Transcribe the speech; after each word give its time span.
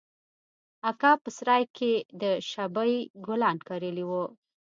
اکا 0.89 1.11
په 1.23 1.29
سراى 1.37 1.63
کښې 1.75 1.93
د 2.21 2.23
شبۍ 2.51 2.93
ګلان 3.27 3.57
کرلي 3.67 4.05
وو. 4.09 4.23